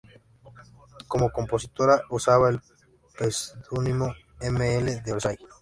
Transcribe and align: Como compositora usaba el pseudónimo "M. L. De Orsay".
Como 1.07 1.31
compositora 1.31 2.01
usaba 2.09 2.49
el 2.49 2.59
pseudónimo 3.31 4.15
"M. 4.39 4.77
L. 4.77 4.99
De 5.01 5.13
Orsay". 5.13 5.37